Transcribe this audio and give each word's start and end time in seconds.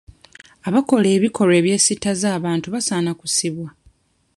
Abakola 0.67 1.07
ebikolwa 1.17 1.55
ebyesittaza 1.59 2.27
abantu 2.37 2.67
basaana 2.73 3.11
kusibwa. 3.19 3.69